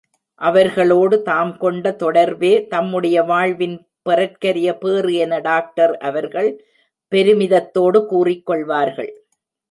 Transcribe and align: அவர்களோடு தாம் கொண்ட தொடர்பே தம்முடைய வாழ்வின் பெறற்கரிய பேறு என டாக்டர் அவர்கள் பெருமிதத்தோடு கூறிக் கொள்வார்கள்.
அவர்களோடு 0.41 1.21
தாம் 1.21 1.57
கொண்ட 1.57 1.91
தொடர்பே 1.93 2.67
தம்முடைய 2.67 3.23
வாழ்வின் 3.23 3.75
பெறற்கரிய 4.09 4.69
பேறு 4.75 5.13
என 5.13 5.39
டாக்டர் 5.39 5.97
அவர்கள் 5.97 6.49
பெருமிதத்தோடு 7.11 8.05
கூறிக் 8.05 8.45
கொள்வார்கள். 8.45 9.11